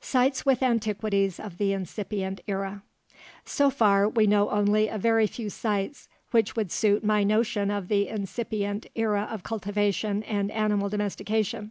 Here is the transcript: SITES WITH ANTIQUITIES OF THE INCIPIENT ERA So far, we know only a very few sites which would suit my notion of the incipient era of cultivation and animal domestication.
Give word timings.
SITES 0.00 0.44
WITH 0.44 0.64
ANTIQUITIES 0.64 1.38
OF 1.38 1.58
THE 1.58 1.72
INCIPIENT 1.72 2.40
ERA 2.48 2.82
So 3.44 3.70
far, 3.70 4.08
we 4.08 4.26
know 4.26 4.50
only 4.50 4.88
a 4.88 4.98
very 4.98 5.28
few 5.28 5.48
sites 5.48 6.08
which 6.32 6.56
would 6.56 6.72
suit 6.72 7.04
my 7.04 7.22
notion 7.22 7.70
of 7.70 7.86
the 7.86 8.08
incipient 8.08 8.86
era 8.96 9.28
of 9.30 9.44
cultivation 9.44 10.24
and 10.24 10.50
animal 10.50 10.88
domestication. 10.88 11.70